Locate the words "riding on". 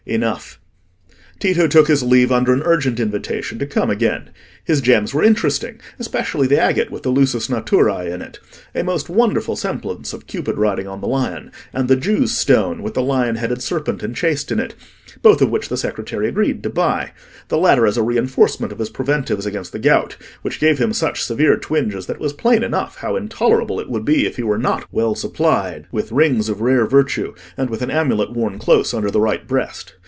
10.57-11.01